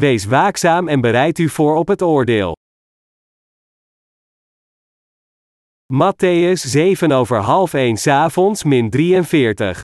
[0.00, 2.56] Wees waakzaam en bereid u voor op het oordeel.
[5.92, 9.80] Matthäus 7 over half 1 avonds min 43.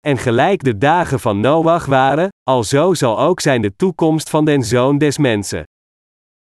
[0.00, 4.62] En gelijk de dagen van Noach waren, alzo zal ook zijn de toekomst van den
[4.62, 5.64] zoon des mensen.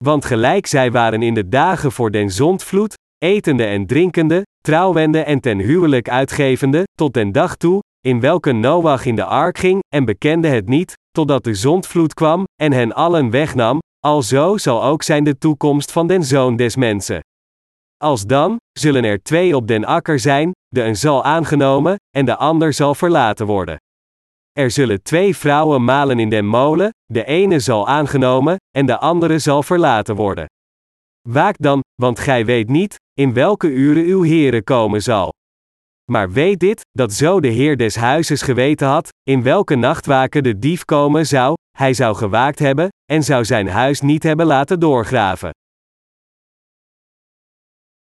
[0.03, 5.39] Want gelijk zij waren in de dagen voor den zondvloed, etende en drinkende, trouwende en
[5.39, 10.05] ten huwelijk uitgevende, tot den dag toe, in welke Noach in de ark ging, en
[10.05, 15.23] bekende het niet, totdat de zondvloed kwam, en hen allen wegnam, alzo zal ook zijn
[15.23, 17.19] de toekomst van den zoon des mensen.
[17.97, 22.35] Als dan, zullen er twee op den akker zijn, de een zal aangenomen, en de
[22.35, 23.77] ander zal verlaten worden.
[24.51, 29.39] Er zullen twee vrouwen malen in den molen, de ene zal aangenomen, en de andere
[29.39, 30.45] zal verlaten worden.
[31.29, 35.31] Waak dan, want gij weet niet, in welke uren uw Heere komen zal.
[36.09, 40.59] Maar weet dit, dat zo de Heer des huizes geweten had, in welke nachtwaken de
[40.59, 45.49] dief komen zou, hij zou gewaakt hebben, en zou zijn huis niet hebben laten doorgraven.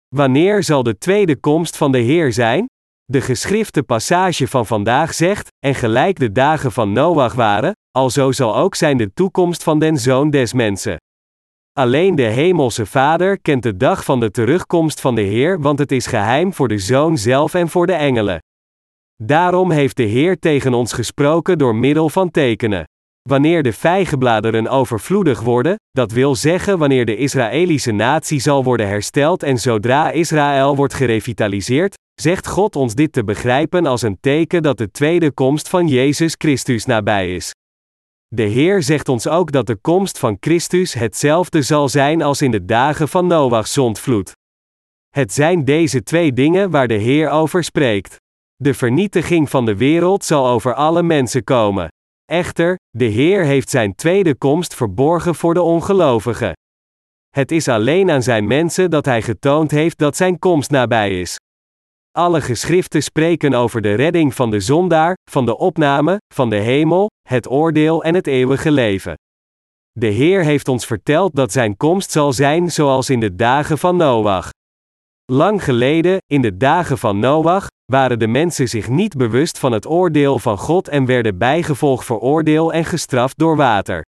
[0.08, 2.66] Wanneer zal de tweede komst van de Heer zijn?
[3.04, 8.56] De geschrifte passage van vandaag zegt, en gelijk de dagen van Noach waren, alzo zal
[8.56, 10.96] ook zijn de toekomst van den zoon des mensen.
[11.78, 15.92] Alleen de Hemelse Vader kent de dag van de terugkomst van de Heer, want het
[15.92, 18.38] is geheim voor de Zoon zelf en voor de engelen.
[19.22, 22.84] Daarom heeft de Heer tegen ons gesproken door middel van tekenen.
[23.28, 29.42] Wanneer de vijgenbladeren overvloedig worden, dat wil zeggen wanneer de Israëlische natie zal worden hersteld
[29.42, 34.78] en zodra Israël wordt gerevitaliseerd, zegt God ons dit te begrijpen als een teken dat
[34.78, 37.52] de tweede komst van Jezus Christus nabij is.
[38.34, 42.50] De Heer zegt ons ook dat de komst van Christus hetzelfde zal zijn als in
[42.50, 44.32] de dagen van Noach's zondvloed.
[45.08, 48.16] Het zijn deze twee dingen waar de Heer over spreekt.
[48.56, 51.88] De vernietiging van de wereld zal over alle mensen komen.
[52.24, 56.52] Echter, de Heer heeft zijn tweede komst verborgen voor de ongelovigen.
[57.30, 61.36] Het is alleen aan zijn mensen dat hij getoond heeft dat zijn komst nabij is.
[62.18, 67.10] Alle geschriften spreken over de redding van de zondaar, van de opname, van de hemel,
[67.28, 69.14] het oordeel en het eeuwige leven.
[69.92, 73.96] De Heer heeft ons verteld dat zijn komst zal zijn zoals in de dagen van
[73.96, 74.50] Noach.
[75.32, 79.86] Lang geleden, in de dagen van Noach, waren de mensen zich niet bewust van het
[79.86, 84.02] oordeel van God en werden bijgevolg veroordeeld en gestraft door water.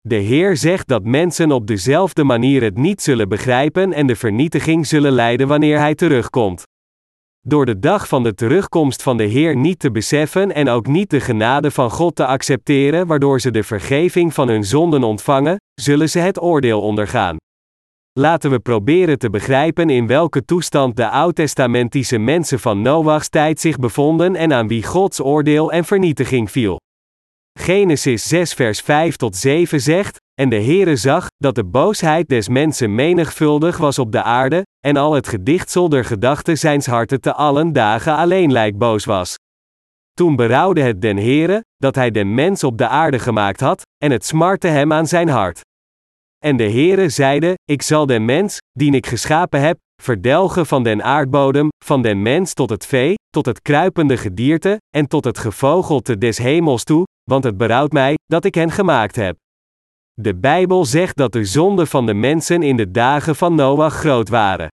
[0.00, 4.86] De Heer zegt dat mensen op dezelfde manier het niet zullen begrijpen en de vernietiging
[4.86, 6.64] zullen lijden wanneer Hij terugkomt.
[7.46, 11.10] Door de dag van de terugkomst van de Heer niet te beseffen en ook niet
[11.10, 16.10] de genade van God te accepteren, waardoor ze de vergeving van hun zonden ontvangen, zullen
[16.10, 17.36] ze het oordeel ondergaan.
[18.12, 23.78] Laten we proberen te begrijpen in welke toestand de oud-testamentische mensen van Noach's tijd zich
[23.78, 26.76] bevonden en aan wie Gods oordeel en vernietiging viel.
[27.58, 32.48] Genesis 6 vers 5 tot 7 zegt, en de Heere zag, dat de boosheid des
[32.48, 37.34] mensen menigvuldig was op de aarde, en al het gedichtsel der gedachten zijns harten te
[37.34, 39.34] allen dagen alleen boos was.
[40.12, 44.10] Toen berouwde het den Heere, dat hij den mens op de aarde gemaakt had, en
[44.10, 45.60] het smarte hem aan zijn hart.
[46.44, 51.02] En de Heere zeide, ik zal den mens, dien ik geschapen heb, verdelgen van den
[51.02, 56.18] aardbodem, van den mens tot het vee, tot het kruipende gedierte, en tot het gevogelte
[56.18, 59.36] des hemels toe, want het berouwt mij, dat ik hen gemaakt heb.
[60.20, 64.28] De Bijbel zegt dat de zonden van de mensen in de dagen van Noach groot
[64.28, 64.68] waren.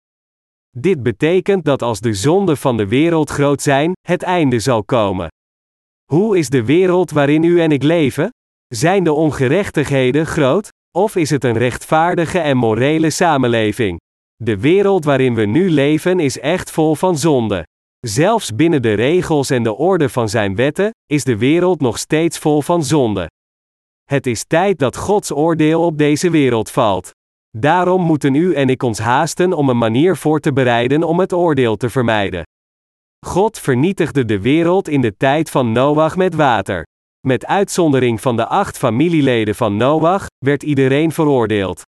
[0.76, 5.28] Dit betekent dat als de zonden van de wereld groot zijn, het einde zal komen.
[6.12, 8.30] Hoe is de wereld waarin u en ik leven?
[8.66, 10.68] Zijn de ongerechtigheden groot?
[10.98, 13.98] Of is het een rechtvaardige en morele samenleving?
[14.36, 17.66] De wereld waarin we nu leven is echt vol van zonde.
[18.06, 22.38] Zelfs binnen de regels en de orde van zijn wetten, is de wereld nog steeds
[22.38, 23.26] vol van zonde.
[24.10, 27.10] Het is tijd dat Gods oordeel op deze wereld valt.
[27.50, 31.32] Daarom moeten u en ik ons haasten om een manier voor te bereiden om het
[31.32, 32.43] oordeel te vermijden.
[33.26, 36.87] God vernietigde de wereld in de tijd van Noach met water.
[37.26, 41.82] Met uitzondering van de acht familieleden van Noach, werd iedereen veroordeeld.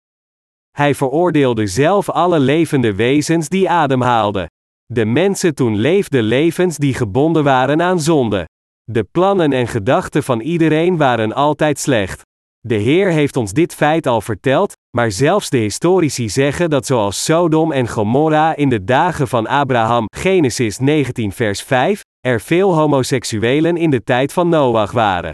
[0.72, 4.46] Hij veroordeelde zelf alle levende wezens die ademhaalden.
[4.86, 8.46] De mensen toen leefden levens die gebonden waren aan zonde.
[8.92, 12.22] De plannen en gedachten van iedereen waren altijd slecht.
[12.60, 17.24] De Heer heeft ons dit feit al verteld, maar zelfs de historici zeggen dat zoals
[17.24, 23.78] Sodom en Gomorra in de dagen van Abraham, Genesis 19 vers 5, er veel homoseksuelen
[23.78, 25.34] in de tijd van Noach waren.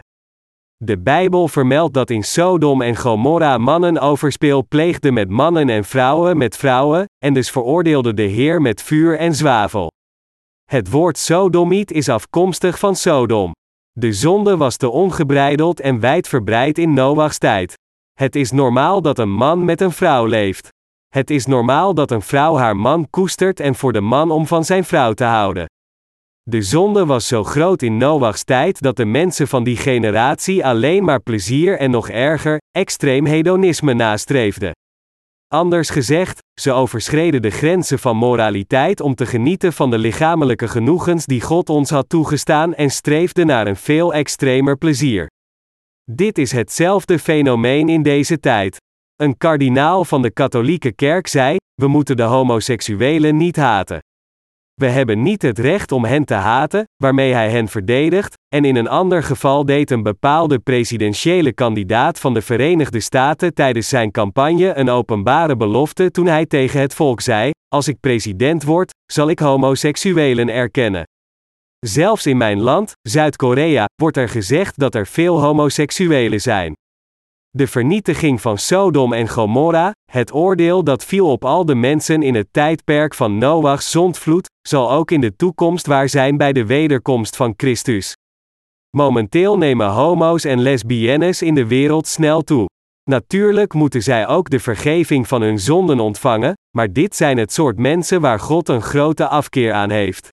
[0.84, 6.38] De Bijbel vermeldt dat in Sodom en Gomorra mannen overspeel pleegden met mannen en vrouwen
[6.38, 9.90] met vrouwen, en dus veroordeelde de Heer met vuur en zwavel.
[10.72, 13.52] Het woord sodomiet is afkomstig van Sodom.
[13.92, 17.74] De zonde was te ongebreideld en wijdverbreid in Noachs tijd.
[18.14, 20.70] Het is normaal dat een man met een vrouw leeft.
[21.08, 24.66] Het is normaal dat een vrouw haar man koestert en voor de man om van
[24.66, 25.66] zijn vrouw te houden.
[26.44, 31.04] De zonde was zo groot in Noachs tijd dat de mensen van die generatie alleen
[31.04, 34.72] maar plezier en nog erger, extreem hedonisme nastreefden.
[35.48, 41.26] Anders gezegd, ze overschreden de grenzen van moraliteit om te genieten van de lichamelijke genoegens
[41.26, 45.28] die God ons had toegestaan en streefden naar een veel extremer plezier.
[46.12, 48.78] Dit is hetzelfde fenomeen in deze tijd.
[49.16, 54.00] Een kardinaal van de katholieke kerk zei: We moeten de homoseksuelen niet haten.
[54.82, 58.76] We hebben niet het recht om hen te haten, waarmee hij hen verdedigt, en in
[58.76, 64.74] een ander geval deed een bepaalde presidentiële kandidaat van de Verenigde Staten tijdens zijn campagne
[64.76, 69.40] een openbare belofte toen hij tegen het volk zei: Als ik president word, zal ik
[69.40, 71.04] homoseksuelen erkennen.
[71.80, 76.74] Zelfs in mijn land, Zuid-Korea, wordt er gezegd dat er veel homoseksuelen zijn.
[77.58, 82.36] De vernietiging van Sodom en Gomorra, het oordeel dat viel op al de mensen in
[82.36, 87.36] het tijdperk van Noach's zondvloed, zal ook in de toekomst waar zijn bij de wederkomst
[87.36, 88.16] van Christus.
[88.98, 92.66] Momenteel nemen homo's en lesbiennes in de wereld snel toe.
[93.10, 97.78] Natuurlijk moeten zij ook de vergeving van hun zonden ontvangen, maar dit zijn het soort
[97.78, 100.30] mensen waar God een grote afkeer aan heeft.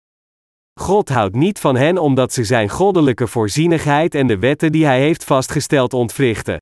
[0.80, 5.00] God houdt niet van hen omdat ze zijn goddelijke voorzienigheid en de wetten die hij
[5.00, 6.58] heeft vastgesteld ontwrichten.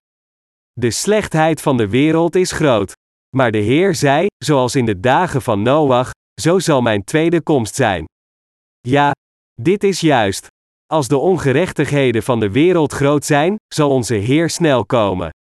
[0.81, 2.93] De slechtheid van de wereld is groot.
[3.37, 6.11] Maar de Heer zei, zoals in de dagen van Noach,
[6.41, 8.05] zo zal mijn tweede komst zijn.
[8.81, 9.11] Ja,
[9.63, 10.47] dit is juist.
[10.87, 15.31] Als de ongerechtigheden van de wereld groot zijn, zal onze Heer snel komen.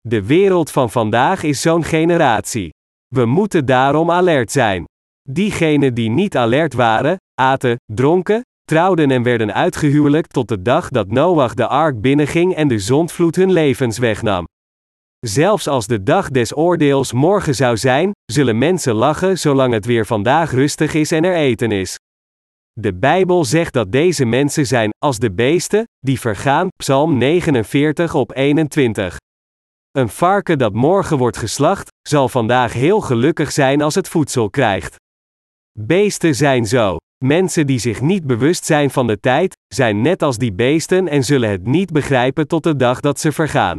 [0.00, 2.70] De wereld van vandaag is zo'n generatie.
[3.14, 4.84] We moeten daarom alert zijn.
[5.28, 11.10] Diegenen die niet alert waren, aten, dronken, trouwden en werden uitgehuwelijkt tot de dag dat
[11.10, 14.44] Noach de ark binnenging en de zondvloed hun levens wegnam.
[15.26, 20.06] Zelfs als de dag des oordeels morgen zou zijn, zullen mensen lachen zolang het weer
[20.06, 21.96] vandaag rustig is en er eten is.
[22.72, 28.36] De Bijbel zegt dat deze mensen zijn als de beesten, die vergaan, Psalm 49 op
[28.36, 29.16] 21.
[29.90, 34.96] Een varken dat morgen wordt geslacht, zal vandaag heel gelukkig zijn als het voedsel krijgt.
[35.78, 36.96] Beesten zijn zo.
[37.24, 41.24] Mensen die zich niet bewust zijn van de tijd, zijn net als die beesten en
[41.24, 43.78] zullen het niet begrijpen tot de dag dat ze vergaan.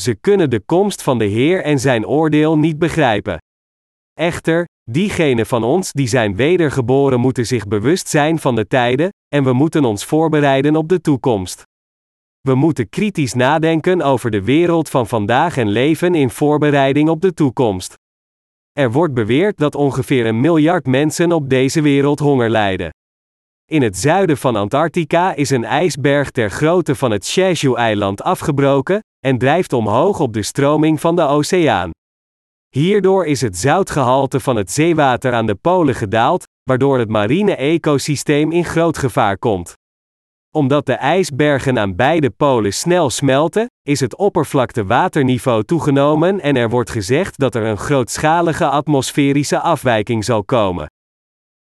[0.00, 3.38] Ze kunnen de komst van de Heer en zijn oordeel niet begrijpen.
[4.12, 9.44] Echter, diegenen van ons die zijn wedergeboren moeten zich bewust zijn van de tijden, en
[9.44, 11.62] we moeten ons voorbereiden op de toekomst.
[12.40, 17.34] We moeten kritisch nadenken over de wereld van vandaag en leven in voorbereiding op de
[17.34, 17.94] toekomst.
[18.72, 22.90] Er wordt beweerd dat ongeveer een miljard mensen op deze wereld honger lijden.
[23.70, 29.38] In het zuiden van Antarctica is een ijsberg ter grootte van het Jeju-eiland afgebroken en
[29.38, 31.90] drijft omhoog op de stroming van de oceaan.
[32.68, 38.52] Hierdoor is het zoutgehalte van het zeewater aan de polen gedaald, waardoor het marine ecosysteem
[38.52, 39.72] in groot gevaar komt.
[40.50, 46.90] Omdat de ijsbergen aan beide polen snel smelten, is het oppervlaktewaterniveau toegenomen en er wordt
[46.90, 50.86] gezegd dat er een grootschalige atmosferische afwijking zal komen.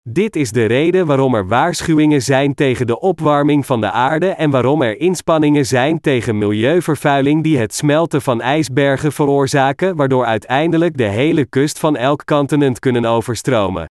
[0.09, 4.51] Dit is de reden waarom er waarschuwingen zijn tegen de opwarming van de aarde en
[4.51, 11.05] waarom er inspanningen zijn tegen milieuvervuiling die het smelten van ijsbergen veroorzaken, waardoor uiteindelijk de
[11.05, 13.87] hele kust van elk continent kunnen overstromen.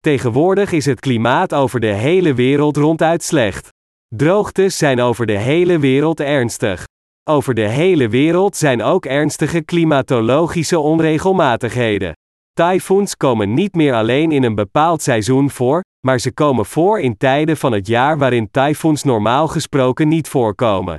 [0.00, 3.68] Tegenwoordig is het klimaat over de hele wereld ronduit slecht.
[4.08, 6.84] Droogtes zijn over de hele wereld ernstig.
[7.24, 12.12] Over de hele wereld zijn ook ernstige klimatologische onregelmatigheden.
[12.56, 17.16] Tyfoons komen niet meer alleen in een bepaald seizoen voor, maar ze komen voor in
[17.16, 20.96] tijden van het jaar waarin tyfoons normaal gesproken niet voorkomen.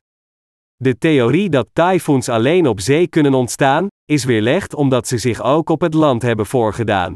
[0.76, 5.70] De theorie dat tyfoons alleen op zee kunnen ontstaan, is weerlegd omdat ze zich ook
[5.70, 7.14] op het land hebben voorgedaan.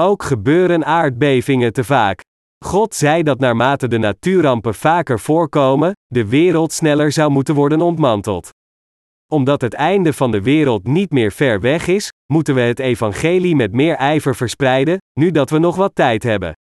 [0.00, 2.20] Ook gebeuren aardbevingen te vaak.
[2.64, 8.50] God zei dat naarmate de natuurrampen vaker voorkomen, de wereld sneller zou moeten worden ontmanteld
[9.30, 13.56] omdat het einde van de wereld niet meer ver weg is, moeten we het evangelie
[13.56, 16.52] met meer ijver verspreiden, nu dat we nog wat tijd hebben.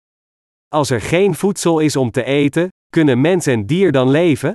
[0.69, 4.53] Als er geen voedsel is om te eten, kunnen mens en dier dan leven?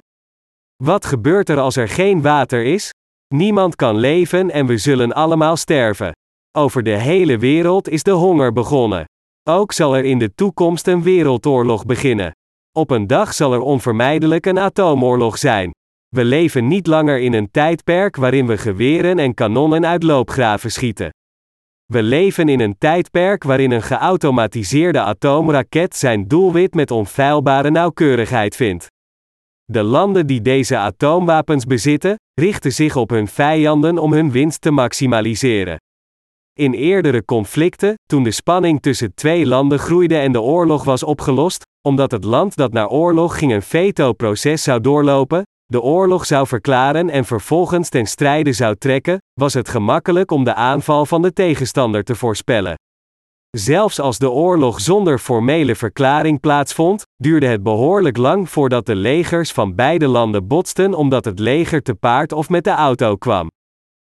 [0.83, 2.89] Wat gebeurt er als er geen water is?
[3.33, 6.11] Niemand kan leven en we zullen allemaal sterven.
[6.57, 9.05] Over de hele wereld is de honger begonnen.
[9.49, 12.31] Ook zal er in de toekomst een wereldoorlog beginnen.
[12.71, 15.71] Op een dag zal er onvermijdelijk een atoomoorlog zijn.
[16.13, 21.09] We leven niet langer in een tijdperk waarin we geweren en kanonnen uit loopgraven schieten.
[21.85, 28.87] We leven in een tijdperk waarin een geautomatiseerde atoomraket zijn doelwit met onfeilbare nauwkeurigheid vindt.
[29.65, 34.71] De landen die deze atoomwapens bezitten, richten zich op hun vijanden om hun winst te
[34.71, 35.77] maximaliseren.
[36.59, 41.63] In eerdere conflicten, toen de spanning tussen twee landen groeide en de oorlog was opgelost,
[41.87, 47.09] omdat het land dat naar oorlog ging een veto-proces zou doorlopen, de oorlog zou verklaren
[47.09, 52.03] en vervolgens ten strijde zou trekken, was het gemakkelijk om de aanval van de tegenstander
[52.03, 52.75] te voorspellen.
[53.49, 59.51] Zelfs als de oorlog zonder formele verklaring plaatsvond, duurde het behoorlijk lang voordat de legers
[59.51, 63.47] van beide landen botsten omdat het leger te paard of met de auto kwam.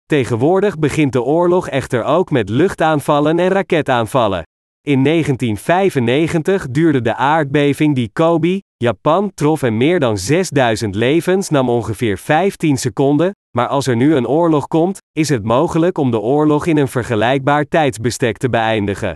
[0.05, 4.43] Tegenwoordig begint de oorlog echter ook met luchtaanvallen en raketaanvallen.
[4.88, 11.70] In 1995 duurde de aardbeving die Kobe, Japan trof en meer dan 6000 levens nam
[11.70, 16.20] ongeveer 15 seconden, maar als er nu een oorlog komt, is het mogelijk om de
[16.20, 19.13] oorlog in een vergelijkbaar tijdsbestek te beëindigen.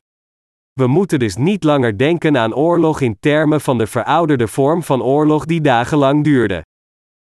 [0.74, 5.04] We moeten dus niet langer denken aan oorlog in termen van de verouderde vorm van
[5.04, 6.62] oorlog die dagenlang duurde.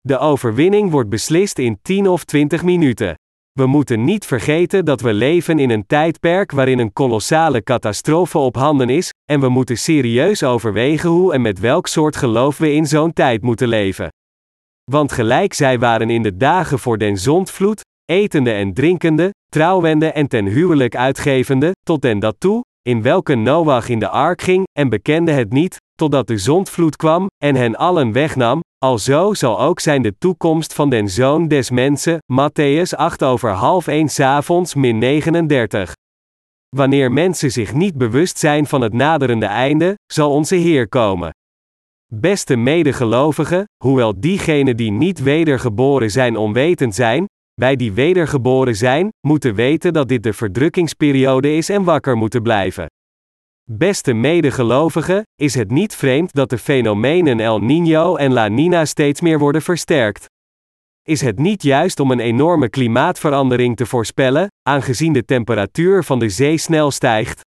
[0.00, 3.14] De overwinning wordt beslist in 10 of 20 minuten.
[3.58, 8.54] We moeten niet vergeten dat we leven in een tijdperk waarin een kolossale catastrofe op
[8.54, 12.86] handen is, en we moeten serieus overwegen hoe en met welk soort geloof we in
[12.86, 14.08] zo'n tijd moeten leven.
[14.90, 20.28] Want gelijk zij waren in de dagen voor den zondvloed, etende en drinkende, trouwende en
[20.28, 24.88] ten huwelijk uitgevende, tot den dat toe, in welke Noach in de ark ging, en
[24.88, 30.02] bekende het niet, totdat de zondvloed kwam, en hen allen wegnam, alzo zal ook zijn
[30.02, 35.92] de toekomst van den Zoon des Mensen, Matthäus 8 over half 1 avonds min 39.
[36.76, 41.30] Wanneer mensen zich niet bewust zijn van het naderende einde, zal onze Heer komen.
[42.14, 49.54] Beste medegelovigen, hoewel diegenen die niet wedergeboren zijn onwetend zijn, wij die wedergeboren zijn, moeten
[49.54, 52.86] weten dat dit de verdrukkingsperiode is en wakker moeten blijven.
[53.70, 59.20] Beste medegelovigen, is het niet vreemd dat de fenomenen El Niño en La Nina steeds
[59.20, 60.24] meer worden versterkt?
[61.02, 66.28] Is het niet juist om een enorme klimaatverandering te voorspellen, aangezien de temperatuur van de
[66.28, 67.40] zee snel stijgt?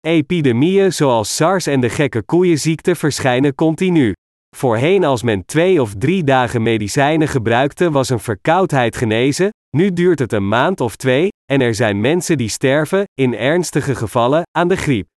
[0.00, 4.12] Epidemieën zoals SARS en de gekke koeienziekte verschijnen continu.
[4.56, 10.18] Voorheen als men twee of drie dagen medicijnen gebruikte was een verkoudheid genezen, nu duurt
[10.18, 14.68] het een maand of twee, en er zijn mensen die sterven, in ernstige gevallen, aan
[14.68, 15.10] de griep.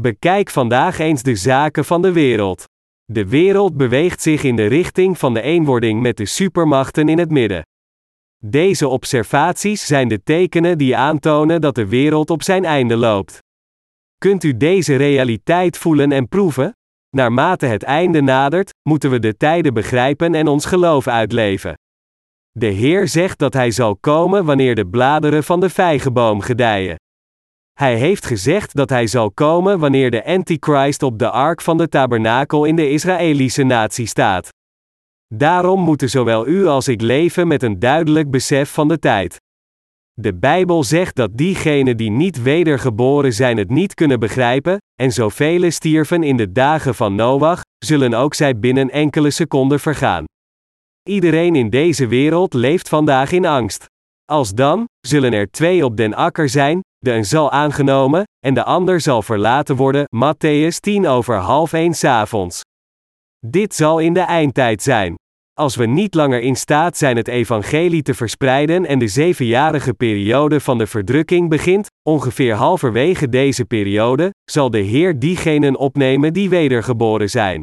[0.00, 2.64] Bekijk vandaag eens de zaken van de wereld.
[3.04, 7.30] De wereld beweegt zich in de richting van de eenwording met de supermachten in het
[7.30, 7.62] midden.
[8.44, 13.38] Deze observaties zijn de tekenen die aantonen dat de wereld op zijn einde loopt.
[14.18, 16.72] Kunt u deze realiteit voelen en proeven?
[17.16, 21.74] Naarmate het einde nadert, moeten we de tijden begrijpen en ons geloof uitleven.
[22.50, 26.99] De Heer zegt dat Hij zal komen wanneer de bladeren van de vijgenboom gedijen.
[27.80, 31.88] Hij heeft gezegd dat hij zal komen wanneer de Antichrist op de ark van de
[31.88, 34.48] tabernakel in de Israëlische natie staat.
[35.34, 39.36] Daarom moeten zowel u als ik leven met een duidelijk besef van de tijd.
[40.12, 45.70] De Bijbel zegt dat diegenen die niet wedergeboren zijn het niet kunnen begrijpen, en zoveel
[45.70, 50.24] stierven in de dagen van Noach, zullen ook zij binnen enkele seconden vergaan.
[51.08, 53.86] Iedereen in deze wereld leeft vandaag in angst.
[54.30, 58.64] Als dan, zullen er twee op den akker zijn, de een zal aangenomen, en de
[58.64, 60.04] ander zal verlaten worden.
[60.16, 62.60] Matthäus 10 over half 1 avonds.
[63.46, 65.14] Dit zal in de eindtijd zijn.
[65.52, 70.60] Als we niet langer in staat zijn het evangelie te verspreiden en de zevenjarige periode
[70.60, 77.30] van de verdrukking begint, ongeveer halverwege deze periode, zal de Heer diegenen opnemen die wedergeboren
[77.30, 77.62] zijn.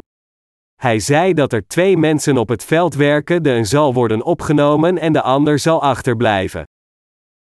[0.81, 4.97] Hij zei dat er twee mensen op het veld werken, de een zal worden opgenomen
[4.97, 6.63] en de ander zal achterblijven.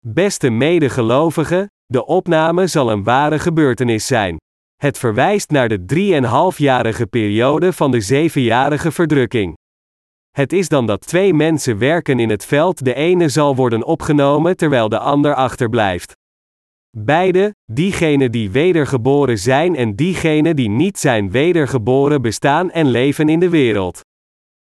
[0.06, 4.36] Beste medegelovigen, de opname zal een ware gebeurtenis zijn.
[4.76, 5.84] Het verwijst naar de
[6.54, 9.54] 3,5-jarige periode van de zevenjarige verdrukking.
[10.30, 14.56] Het is dan dat twee mensen werken in het veld, de ene zal worden opgenomen
[14.56, 16.12] terwijl de ander achterblijft.
[16.98, 23.40] Beide, diegenen die wedergeboren zijn en diegenen die niet zijn wedergeboren bestaan en leven in
[23.40, 24.00] de wereld.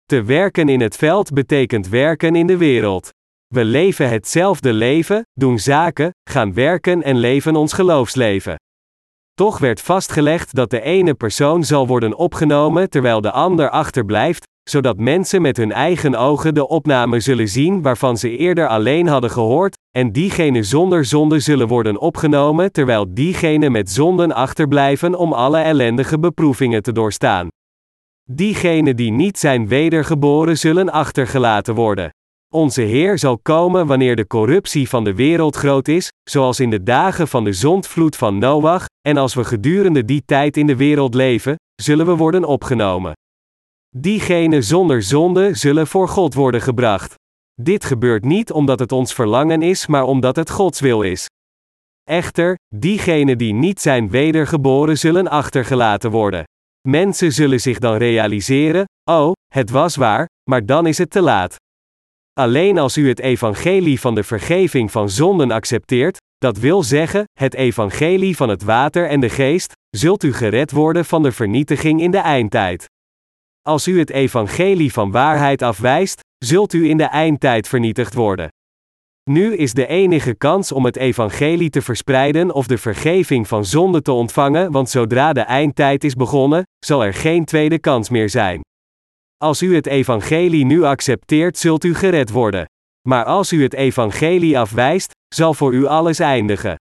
[0.04, 3.10] Te werken in het veld betekent werken in de wereld.
[3.46, 8.56] We leven hetzelfde leven, doen zaken, gaan werken en leven ons geloofsleven.
[9.34, 14.98] Toch werd vastgelegd dat de ene persoon zal worden opgenomen terwijl de ander achterblijft, zodat
[14.98, 19.76] mensen met hun eigen ogen de opname zullen zien waarvan ze eerder alleen hadden gehoord,
[19.92, 26.18] en diegenen zonder zonde zullen worden opgenomen terwijl diegenen met zonden achterblijven om alle ellendige
[26.18, 27.48] beproevingen te doorstaan.
[28.30, 32.10] Diegenen die niet zijn wedergeboren zullen achtergelaten worden.
[32.54, 36.82] Onze Heer zal komen wanneer de corruptie van de wereld groot is, zoals in de
[36.82, 41.14] dagen van de zondvloed van Noach, en als we gedurende die tijd in de wereld
[41.14, 43.12] leven, zullen we worden opgenomen.
[43.96, 47.14] Diegenen zonder zonde zullen voor God worden gebracht.
[47.62, 51.26] Dit gebeurt niet omdat het ons verlangen is, maar omdat het Gods wil is.
[52.04, 56.44] Echter, diegenen die niet zijn wedergeboren zullen achtergelaten worden.
[56.88, 61.56] Mensen zullen zich dan realiseren: oh, het was waar, maar dan is het te laat.
[62.32, 67.54] Alleen als u het evangelie van de vergeving van zonden accepteert, dat wil zeggen, het
[67.54, 72.10] evangelie van het water en de geest, zult u gered worden van de vernietiging in
[72.10, 72.86] de eindtijd.
[73.60, 78.48] Als u het evangelie van waarheid afwijst, zult u in de eindtijd vernietigd worden.
[79.30, 84.02] Nu is de enige kans om het evangelie te verspreiden of de vergeving van zonde
[84.02, 88.60] te ontvangen, want zodra de eindtijd is begonnen, zal er geen tweede kans meer zijn.
[89.36, 92.64] Als u het evangelie nu accepteert, zult u gered worden.
[93.08, 96.76] Maar als u het evangelie afwijst, zal voor u alles eindigen.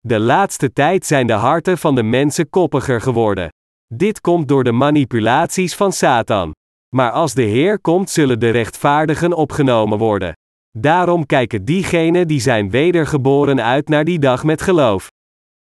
[0.00, 3.48] De laatste tijd zijn de harten van de mensen koppiger geworden.
[3.94, 6.52] Dit komt door de manipulaties van Satan.
[6.94, 10.32] Maar als de Heer komt, zullen de rechtvaardigen opgenomen worden.
[10.78, 15.10] Daarom kijken diegenen die zijn wedergeboren uit naar die dag met geloof.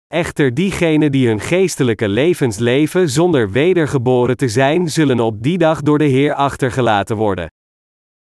[0.06, 5.82] Echter diegenen die hun geestelijke levens leven zonder wedergeboren te zijn, zullen op die dag
[5.82, 7.50] door de Heer achtergelaten worden.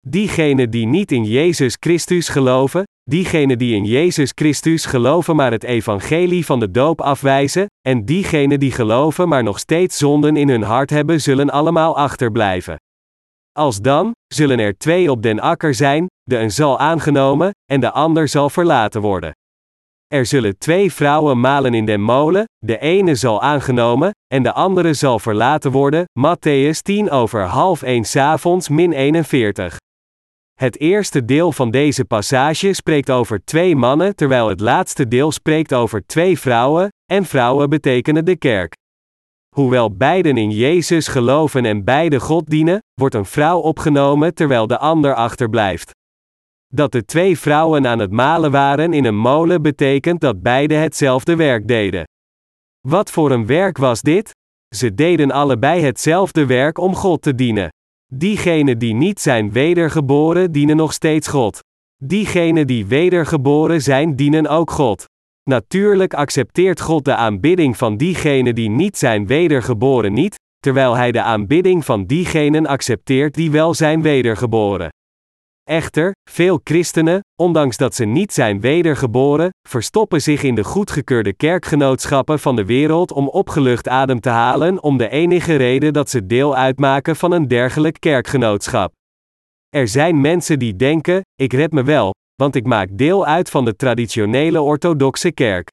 [0.10, 5.64] Diegenen die niet in Jezus Christus geloven, diegenen die in Jezus Christus geloven maar het
[5.64, 10.62] evangelie van de doop afwijzen, en diegenen die geloven maar nog steeds zonden in hun
[10.62, 12.76] hart hebben, zullen allemaal achterblijven.
[13.52, 17.92] Als dan, zullen er twee op den akker zijn, de een zal aangenomen, en de
[17.92, 19.32] ander zal verlaten worden.
[20.08, 24.94] Er zullen twee vrouwen malen in den molen, de ene zal aangenomen, en de andere
[24.94, 26.06] zal verlaten worden.
[26.20, 29.78] Matthäus 10 over half 1 avonds min 41.
[30.58, 35.74] Het eerste deel van deze passage spreekt over twee mannen, terwijl het laatste deel spreekt
[35.74, 38.74] over twee vrouwen, en vrouwen betekenen de kerk.
[39.56, 44.78] Hoewel beiden in Jezus geloven en beide God dienen, wordt een vrouw opgenomen terwijl de
[44.78, 45.92] ander achterblijft.
[46.68, 51.36] Dat de twee vrouwen aan het malen waren in een molen betekent dat beide hetzelfde
[51.36, 52.04] werk deden.
[52.88, 54.32] Wat voor een werk was dit?
[54.76, 57.70] Ze deden allebei hetzelfde werk om God te dienen.
[58.14, 61.60] Diegenen die niet zijn wedergeboren dienen nog steeds God.
[62.04, 65.06] Diegenen die wedergeboren zijn dienen ook God.
[65.44, 71.22] Natuurlijk accepteert God de aanbidding van diegenen die niet zijn wedergeboren niet, terwijl Hij de
[71.22, 74.90] aanbidding van diegenen accepteert die wel zijn wedergeboren.
[75.68, 82.40] Echter, veel christenen, ondanks dat ze niet zijn wedergeboren, verstoppen zich in de goedgekeurde kerkgenootschappen
[82.40, 86.56] van de wereld om opgelucht adem te halen om de enige reden dat ze deel
[86.56, 88.94] uitmaken van een dergelijk kerkgenootschap.
[89.70, 93.66] Er zijn mensen die denken: ik red me wel, want ik maak deel uit van
[93.66, 95.70] de traditionele orthodoxe kerk.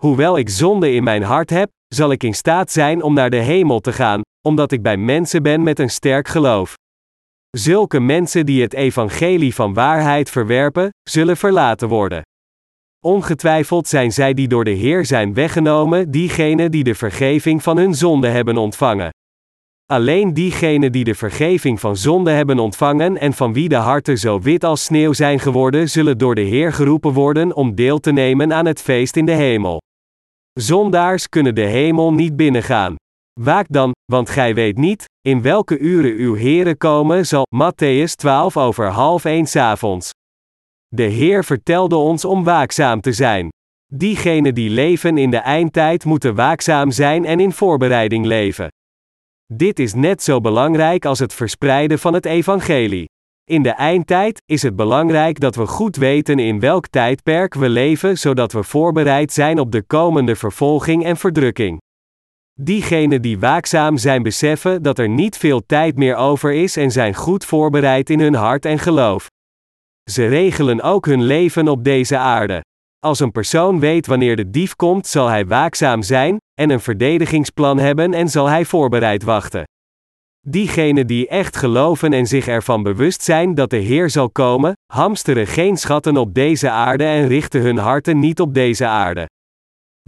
[0.00, 3.36] Hoewel ik zonde in mijn hart heb, zal ik in staat zijn om naar de
[3.36, 6.74] hemel te gaan, omdat ik bij mensen ben met een sterk geloof.
[7.56, 12.22] Zulke mensen die het evangelie van waarheid verwerpen, zullen verlaten worden.
[13.04, 17.94] Ongetwijfeld zijn zij die door de Heer zijn weggenomen, diegenen die de vergeving van hun
[17.94, 19.10] zonde hebben ontvangen.
[19.86, 24.40] Alleen diegenen die de vergeving van zonde hebben ontvangen en van wie de harten zo
[24.40, 28.52] wit als sneeuw zijn geworden, zullen door de Heer geroepen worden om deel te nemen
[28.52, 29.80] aan het feest in de hemel.
[30.52, 32.94] Zondaars kunnen de hemel niet binnengaan.
[33.40, 37.46] Waak dan, want gij weet niet, in welke uren uw Heere komen zal.
[37.56, 40.10] Matthäus 12 over half 1 avonds.
[40.88, 43.48] De Heer vertelde ons om waakzaam te zijn.
[43.94, 48.68] Diegenen die leven in de eindtijd moeten waakzaam zijn en in voorbereiding leven.
[49.54, 53.04] Dit is net zo belangrijk als het verspreiden van het evangelie.
[53.50, 58.18] In de eindtijd is het belangrijk dat we goed weten in welk tijdperk we leven,
[58.18, 61.78] zodat we voorbereid zijn op de komende vervolging en verdrukking.
[62.60, 67.14] Diegenen die waakzaam zijn beseffen dat er niet veel tijd meer over is en zijn
[67.14, 69.26] goed voorbereid in hun hart en geloof.
[70.10, 72.60] Ze regelen ook hun leven op deze aarde.
[72.98, 77.78] Als een persoon weet wanneer de dief komt, zal hij waakzaam zijn, en een verdedigingsplan
[77.78, 79.64] hebben en zal hij voorbereid wachten.
[80.46, 85.46] Diegenen die echt geloven en zich ervan bewust zijn dat de Heer zal komen, hamsteren
[85.46, 89.26] geen schatten op deze aarde en richten hun harten niet op deze aarde.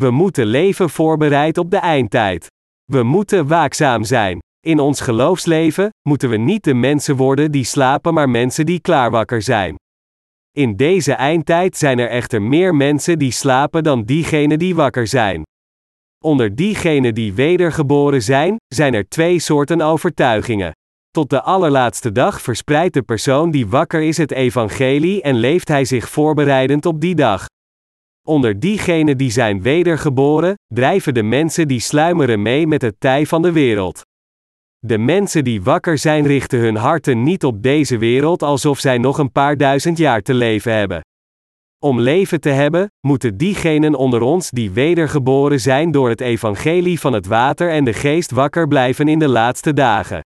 [0.00, 2.46] We moeten leven voorbereid op de eindtijd.
[2.84, 4.38] We moeten waakzaam zijn.
[4.66, 9.42] In ons geloofsleven moeten we niet de mensen worden die slapen, maar mensen die klaarwakker
[9.42, 9.74] zijn.
[10.56, 15.42] In deze eindtijd zijn er echter meer mensen die slapen dan diegenen die wakker zijn.
[16.24, 20.72] Onder diegenen die wedergeboren zijn, zijn er twee soorten overtuigingen.
[21.10, 25.84] Tot de allerlaatste dag verspreidt de persoon die wakker is het evangelie en leeft hij
[25.84, 27.46] zich voorbereidend op die dag.
[28.30, 33.42] Onder diegenen die zijn wedergeboren, drijven de mensen die sluimeren mee met het tij van
[33.42, 34.02] de wereld.
[34.78, 39.18] De mensen die wakker zijn richten hun harten niet op deze wereld alsof zij nog
[39.18, 41.00] een paar duizend jaar te leven hebben.
[41.84, 47.12] Om leven te hebben, moeten diegenen onder ons die wedergeboren zijn door het evangelie van
[47.12, 50.20] het water en de geest wakker blijven in de laatste dagen.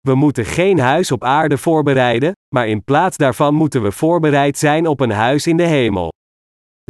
[0.00, 4.86] We moeten geen huis op aarde voorbereiden, maar in plaats daarvan moeten we voorbereid zijn
[4.86, 6.10] op een huis in de hemel.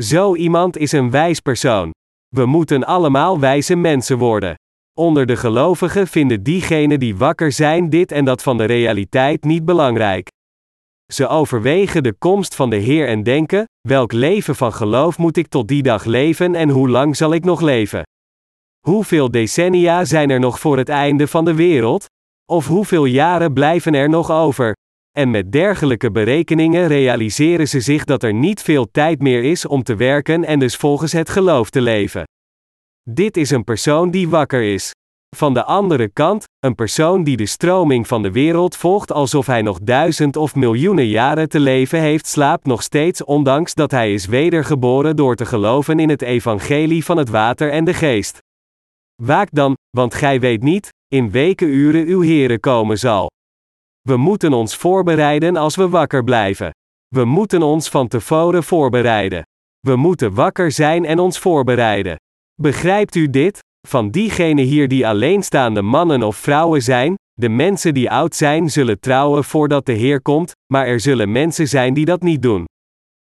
[0.03, 1.91] Zo iemand is een wijs persoon.
[2.29, 4.55] We moeten allemaal wijze mensen worden.
[4.99, 9.65] Onder de gelovigen vinden diegenen die wakker zijn dit en dat van de realiteit niet
[9.65, 10.29] belangrijk.
[11.13, 15.47] Ze overwegen de komst van de Heer en denken: welk leven van geloof moet ik
[15.47, 18.03] tot die dag leven en hoe lang zal ik nog leven?
[18.87, 22.07] Hoeveel decennia zijn er nog voor het einde van de wereld?
[22.53, 24.75] Of hoeveel jaren blijven er nog over?
[25.19, 29.83] En met dergelijke berekeningen realiseren ze zich dat er niet veel tijd meer is om
[29.83, 32.25] te werken en dus volgens het geloof te leven.
[33.11, 34.91] Dit is een persoon die wakker is.
[35.37, 39.63] Van de andere kant, een persoon die de stroming van de wereld volgt alsof hij
[39.63, 44.27] nog duizend of miljoenen jaren te leven heeft, slaapt nog steeds ondanks dat hij is
[44.27, 48.39] wedergeboren door te geloven in het evangelie van het water en de geest.
[49.23, 53.31] Waak dan, want gij weet niet, in weken uren uw Here komen zal.
[54.09, 56.71] We moeten ons voorbereiden als we wakker blijven.
[57.09, 59.43] We moeten ons van tevoren voorbereiden.
[59.81, 62.17] We moeten wakker zijn en ons voorbereiden.
[62.63, 63.59] Begrijpt u dit?
[63.89, 69.01] Van diegenen hier die alleenstaande mannen of vrouwen zijn, de mensen die oud zijn zullen
[69.01, 72.65] trouwen voordat de Heer komt, maar er zullen mensen zijn die dat niet doen.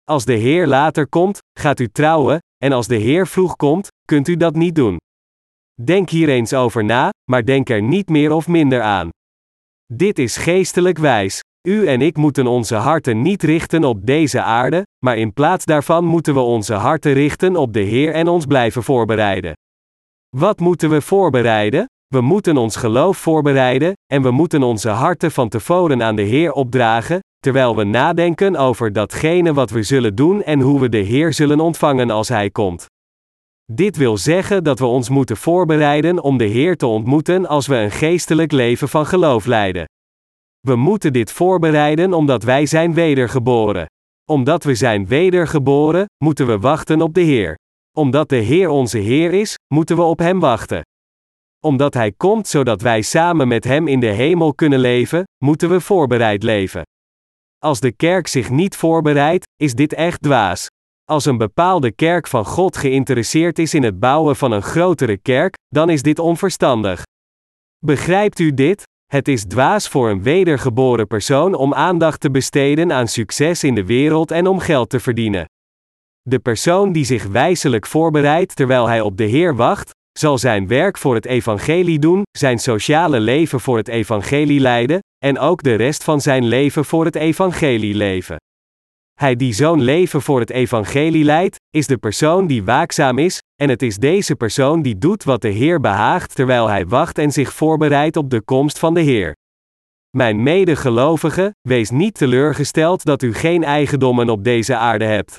[0.04, 4.28] Als de Heer later komt, gaat u trouwen, en als de Heer vroeg komt, kunt
[4.28, 4.98] u dat niet doen.
[5.82, 9.10] Denk hier eens over na, maar denk er niet meer of minder aan.
[9.98, 11.44] Dit is geestelijk wijs.
[11.68, 16.06] U en ik moeten onze harten niet richten op deze aarde, maar in plaats daarvan
[16.06, 19.54] moeten we onze harten richten op de Heer en ons blijven voorbereiden.
[20.38, 21.86] Wat moeten we voorbereiden?
[22.08, 26.52] We moeten ons geloof voorbereiden, en we moeten onze harten van tevoren aan de Heer
[26.52, 31.34] opdragen, terwijl we nadenken over datgene wat we zullen doen en hoe we de Heer
[31.34, 32.86] zullen ontvangen als Hij komt.
[33.72, 37.76] Dit wil zeggen dat we ons moeten voorbereiden om de Heer te ontmoeten als we
[37.76, 39.86] een geestelijk leven van geloof leiden.
[40.60, 43.86] We moeten dit voorbereiden omdat wij zijn wedergeboren.
[44.30, 47.56] Omdat we zijn wedergeboren, moeten we wachten op de Heer.
[47.98, 50.82] Omdat de Heer onze Heer is, moeten we op Hem wachten.
[51.60, 55.82] Omdat Hij komt zodat wij samen met Hem in de hemel kunnen leven, moeten we
[55.82, 56.82] voorbereid leven.
[57.58, 60.68] Als de kerk zich niet voorbereidt, is dit echt dwaas.
[61.12, 65.54] Als een bepaalde kerk van God geïnteresseerd is in het bouwen van een grotere kerk,
[65.68, 67.04] dan is dit onverstandig.
[67.86, 68.84] Begrijpt u dit?
[69.06, 73.86] Het is dwaas voor een wedergeboren persoon om aandacht te besteden aan succes in de
[73.86, 75.46] wereld en om geld te verdienen.
[76.22, 79.90] De persoon die zich wijselijk voorbereidt terwijl hij op de Heer wacht,
[80.20, 85.40] zal zijn werk voor het evangelie doen, zijn sociale leven voor het evangelie leiden, en
[85.40, 88.38] ook de rest van zijn leven voor het evangelie leven.
[89.16, 93.70] Hij die zo'n leven voor het evangelie leidt, is de persoon die waakzaam is, en
[93.70, 97.54] het is deze persoon die doet wat de Heer behaagt terwijl hij wacht en zich
[97.54, 99.34] voorbereidt op de komst van de Heer.
[100.18, 105.38] Mijn medegelovige, wees niet teleurgesteld dat u geen eigendommen op deze aarde hebt.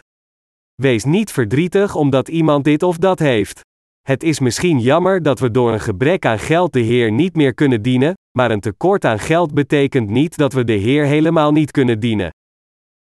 [0.74, 3.60] Wees niet verdrietig omdat iemand dit of dat heeft.
[4.02, 7.54] Het is misschien jammer dat we door een gebrek aan geld de Heer niet meer
[7.54, 11.70] kunnen dienen, maar een tekort aan geld betekent niet dat we de Heer helemaal niet
[11.70, 12.30] kunnen dienen.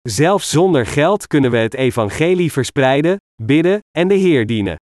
[0.10, 4.76] Zelfs zonder geld kunnen we het evangelie verspreiden, bidden en de Heer dienen.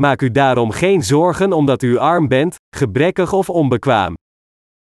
[0.00, 4.14] Maak u daarom geen zorgen omdat u arm bent, gebrekkig of onbekwaam.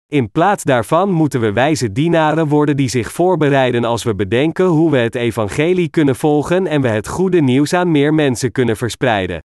[0.06, 4.90] In plaats daarvan moeten we wijze dienaren worden die zich voorbereiden als we bedenken hoe
[4.90, 9.40] we het evangelie kunnen volgen en we het goede nieuws aan meer mensen kunnen verspreiden.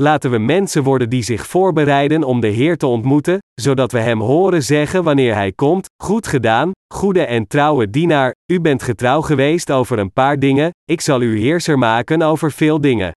[0.00, 4.20] Laten we mensen worden die zich voorbereiden om de Heer te ontmoeten, zodat we Hem
[4.20, 9.70] horen zeggen wanneer Hij komt: Goed gedaan, goede en trouwe dienaar, u bent getrouw geweest
[9.70, 13.12] over een paar dingen, ik zal u heerser maken over veel dingen.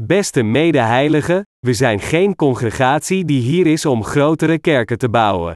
[0.00, 5.52] Beste medeheiligen, we zijn geen congregatie die hier is om grotere kerken te bouwen.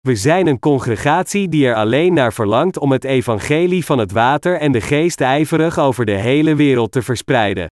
[0.00, 4.58] We zijn een congregatie die er alleen naar verlangt om het evangelie van het water
[4.58, 7.66] en de geest ijverig over de hele wereld te verspreiden.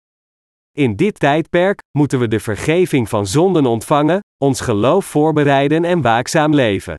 [0.79, 6.55] In dit tijdperk moeten we de vergeving van zonden ontvangen, ons geloof voorbereiden en waakzaam
[6.55, 6.95] leven.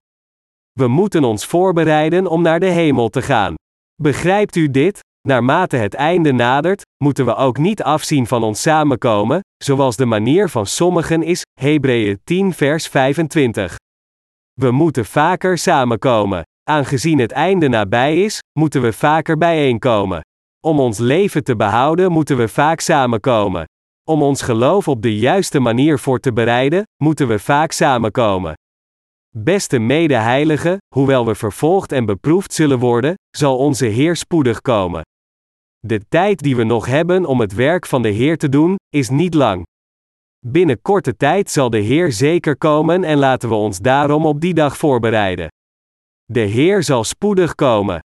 [0.71, 3.53] We moeten ons voorbereiden om naar de hemel te gaan.
[4.01, 4.99] Begrijpt u dit?
[5.27, 10.49] Naarmate het einde nadert, moeten we ook niet afzien van ons samenkomen, zoals de manier
[10.49, 13.75] van sommigen is, Hebreeën 10 vers 25.
[14.53, 16.41] We moeten vaker samenkomen.
[16.69, 20.21] Aangezien het einde nabij is, moeten we vaker bijeenkomen.
[20.65, 23.65] Om ons leven te behouden moeten we vaak samenkomen.
[24.09, 28.53] Om ons geloof op de juiste manier voor te bereiden, moeten we vaak samenkomen.
[29.35, 35.01] Beste medeheiligen, hoewel we vervolgd en beproefd zullen worden, zal onze Heer spoedig komen.
[35.79, 39.09] De tijd die we nog hebben om het werk van de Heer te doen, is
[39.09, 39.65] niet lang.
[40.45, 44.53] Binnen korte tijd zal de Heer zeker komen en laten we ons daarom op die
[44.53, 45.47] dag voorbereiden.
[46.25, 47.99] De Heer zal spoedig komen.